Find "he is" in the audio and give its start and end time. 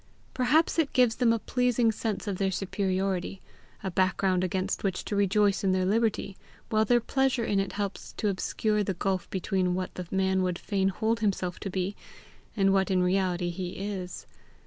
13.51-14.25